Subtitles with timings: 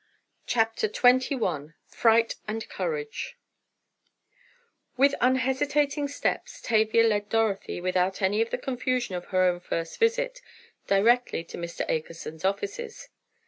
[0.47, 3.37] CHAPTER XXI FRIGHT AND COURAGE
[4.97, 9.99] With unhesitating steps, Tavia led Dorothy, without any of the confusion of her own first
[9.99, 10.41] visit,
[10.87, 11.87] directly to Mr.
[11.87, 13.09] Akerson's offices.